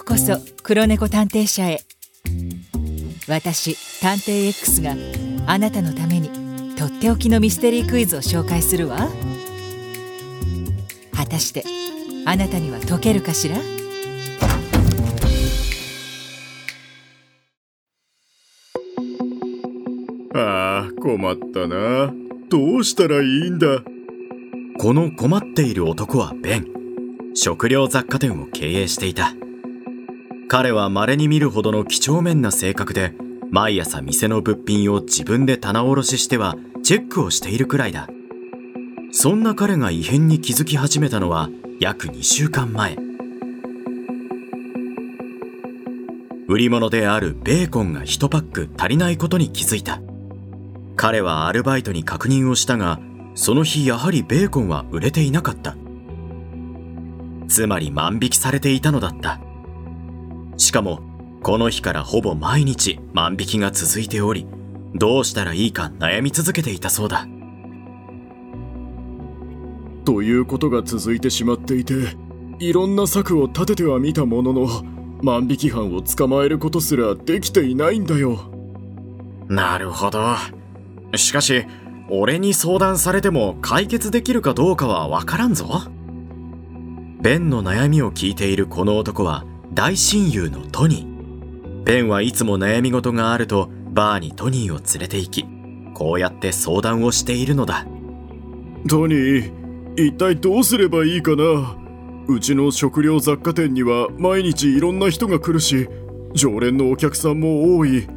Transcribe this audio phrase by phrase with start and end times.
[0.00, 1.82] うこそ黒猫探偵社へ。
[3.28, 4.96] 私探偵 X が
[5.46, 6.30] あなたのために
[6.76, 9.08] とっておきのミステリークイズを紹介するわ。
[11.12, 11.64] 果たして
[12.24, 13.56] あなたには解けるかしら？
[20.34, 22.12] ああ困ったな。
[22.48, 23.82] どうしたらいいんだ？
[24.78, 26.66] この困っている男はベン。
[27.34, 29.34] 食料雑貨店を経営していた
[30.52, 33.14] 彼は稀に見るほどの几帳面な性格で
[33.52, 38.08] 毎朝店の物品を自分で棚卸ししてはチェックをしているくらいだ。
[39.12, 42.96] そんな彼が異変に気づき始めたのは約2週間前。
[46.48, 50.00] 売り物であるベーコンが1パック足りないことに気づいた。
[50.96, 52.98] 彼はアルバイトに確認をしたが
[53.36, 55.76] その日やはりベーコンは売れていなかった。
[57.46, 59.40] つまり万引きされていたのだった。
[60.60, 61.00] しかも
[61.42, 64.46] この日からほぼ毎日万引きが続いており
[64.94, 67.26] どうしたらいいか悩み続けていたそうだ。
[70.04, 71.94] ということが続いてしまっていて
[72.58, 74.66] いろんな策を立ててはみたものの
[75.22, 78.50] 万引き犯を捕まえることすらできていないんだよ。
[79.48, 80.36] なるほど。
[81.16, 81.64] しかし
[82.10, 85.84] 俺に相談されても解決できるかどうかはわからんぞ。
[87.22, 91.84] ベンの悩みを聞いているこの男は大親友のトニー。
[91.84, 95.44] ベンはいつも悩み事があるとバーにトニーを連れて行き
[95.94, 97.86] こうやって相談をしているのだ。
[98.88, 99.52] トニー
[99.96, 101.76] 一体どうすればいいかな？
[102.26, 105.88] うちの食料雑貨店には毎日いろんな人が来るし
[106.34, 108.08] 常連のお客さんも多い。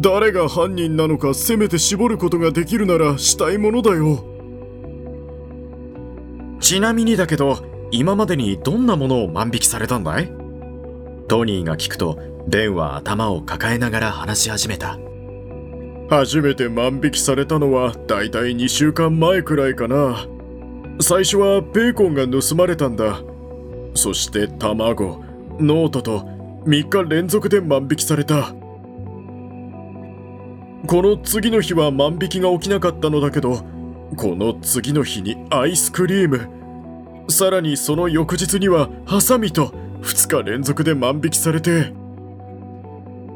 [0.00, 4.24] 誰が犯人なのかせめて絞ることができるならしたいものだよ。
[6.58, 10.39] ちなみにだけど今までにどんなものを万引きされたんだい？
[11.30, 12.18] トニーが聞くと
[12.48, 14.98] ベンは頭を抱えながら話し始めた。
[16.08, 20.26] 初めて万引きされたのはだいたい2週間前くらいかな。
[21.00, 23.20] 最初はベーコンが盗まれたんだ。
[23.94, 25.22] そして卵
[25.60, 26.22] ノートと
[26.66, 28.52] 3日連続で万引きされた。
[30.88, 33.62] この次の日は万引きが起きなかったのだけど
[34.16, 37.30] この次の日にアイスクリーム。
[37.30, 41.92] さらにその翌日にはハサミと2日連続で万引きされて。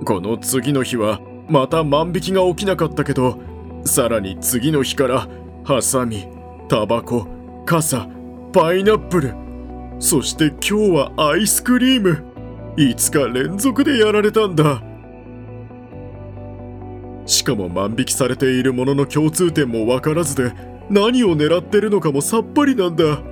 [0.04, 3.38] この次の日はまた万引きが起きなかったけど
[3.84, 5.28] さらに次の日から
[5.64, 6.28] ハサミ
[6.68, 7.26] タバコ
[7.64, 8.08] 傘
[8.52, 9.34] パイナップル
[9.98, 12.24] そして今日はアイスクリーム
[12.76, 14.82] 5日連続でやられたんだ。
[17.26, 20.52] しかも万引きされているものの共通点も分からずで
[20.90, 23.22] 何を狙ってるのかもさっぱりなんだ。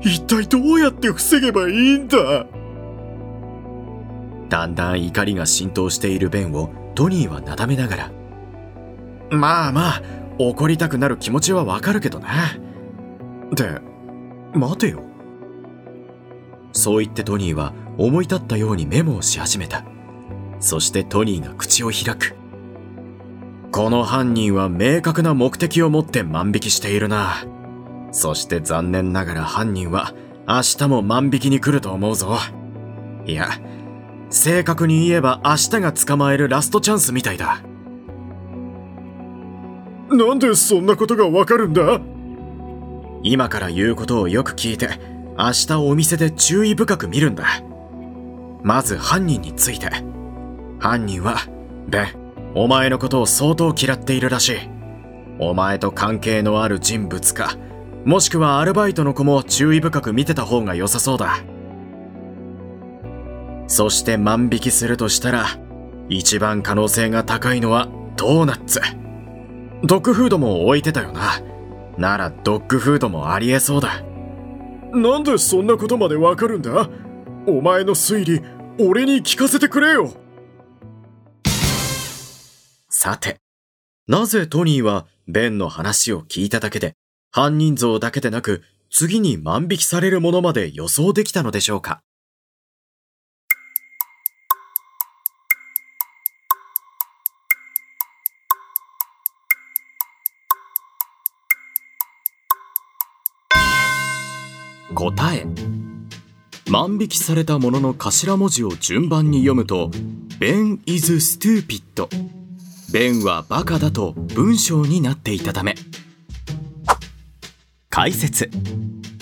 [0.00, 2.46] 一体どうやって防げばいいんだ？
[4.48, 8.10] だんだん怒りが浸透しているベンをトニーはなだめながら。
[9.30, 10.02] まあまあ
[10.38, 12.50] 怒りたくなる気持ちはわかるけどなっ
[13.54, 13.80] て
[14.54, 15.02] 待てよ。
[16.72, 19.84] そう言ってトニーは思い立ったようにメモをし始めた。
[20.60, 22.36] そしてトニーが口を開く。
[23.70, 27.44] この犯人は明確な目的を持って万引きしているな
[28.10, 30.14] そして残念ながら犯人は
[30.46, 32.38] 明日も万引きに来ると思うぞ。
[33.26, 33.48] いや
[34.30, 37.62] 正確に言えば明日が捕まえるラストチャンスみたいだ。
[40.10, 42.00] なんでそんなことがわかるんだ？
[43.22, 44.88] 今から言うことをよく聞いて
[45.36, 47.44] 明日お店で注意深く見るんだ。
[48.62, 49.90] まず犯人について。
[50.78, 51.36] 犯人は
[51.88, 52.06] ベン
[52.54, 54.56] お前のことを相当嫌っているらしい。
[55.38, 57.56] お前と関係のある人物か
[58.08, 61.44] もしくはアルバイトの子も注意深く見てた方が良さそうだ。
[63.66, 65.44] そして万引きするとしたら
[66.08, 68.80] 一番可能性が高いのはドーナツ。
[69.84, 71.42] ドッグフードも置いてたよな。
[71.98, 74.02] ならドッグフードもありえそうだ。
[74.94, 76.88] なんでそんなことまでわかるんだ？
[77.46, 78.42] お前の推理
[78.82, 80.14] 俺に聞かせてくれよ。
[82.88, 83.36] さて
[84.06, 86.94] なぜトニーはベンの話を聞いただけで
[87.30, 92.00] 犯人像だけでなく次に万引きされるものまで予想できたのでしょうか。
[104.94, 105.46] 答え。
[106.70, 109.90] 万引きされたものの頭文字を順番に読むと
[110.40, 112.08] 「Ben is stupid」
[112.92, 115.76] ベンはバカだと文章になっていたため。
[118.00, 118.48] 解説。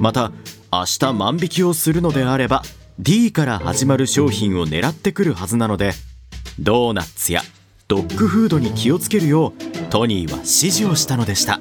[0.00, 0.32] また
[0.72, 2.62] 明日万引きをするのであれば
[2.98, 5.92] D から始まる商品を狙ってくるはずなので
[6.58, 7.42] ドーナツや
[7.86, 11.60] ドッグフードに気をつけるようトニーは指示をしたのでした。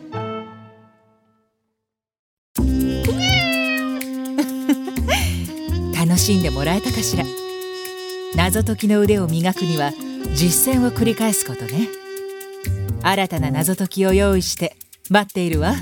[6.07, 7.25] 楽しんでもらえたかしら
[8.33, 9.91] 謎解きの腕を磨くには
[10.33, 11.89] 実践を繰り返すことね
[13.03, 14.77] 新たな謎解きを用意して
[15.09, 15.75] 待っているわ。